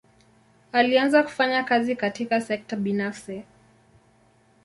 Alianza 0.71 1.23
kufanya 1.23 1.63
kazi 1.63 1.95
katika 1.95 2.41
sekta 2.41 2.75
binafsi. 2.75 3.43